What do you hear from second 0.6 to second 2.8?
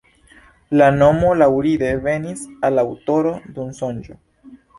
La nomo laŭdire venis al